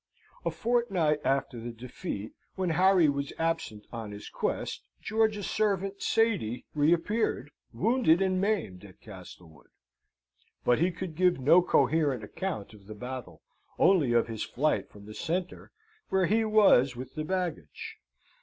A 0.45 0.49
fortnight 0.49 1.19
after 1.23 1.59
the 1.59 1.71
defeat, 1.71 2.31
when 2.55 2.71
Harry 2.71 3.07
was 3.07 3.31
absent 3.37 3.85
on 3.93 4.09
his 4.09 4.29
quest, 4.29 4.81
George's 4.99 5.47
servant, 5.47 6.01
Sady, 6.01 6.65
reappeared 6.73 7.51
wounded 7.71 8.19
and 8.19 8.41
maimed 8.41 8.83
at 8.83 8.99
Castlewood. 8.99 9.67
But 10.65 10.79
he 10.79 10.89
could 10.89 11.13
give 11.15 11.39
no 11.39 11.61
coherent 11.61 12.23
account 12.23 12.73
of 12.73 12.87
the 12.87 12.95
battle, 12.95 13.43
only 13.77 14.11
of 14.13 14.25
his 14.25 14.43
flight 14.43 14.89
from 14.89 15.05
the 15.05 15.13
centre, 15.13 15.71
where 16.09 16.25
he 16.25 16.43
was 16.45 16.95
with 16.95 17.13
the 17.13 17.23
baggage. 17.23 17.97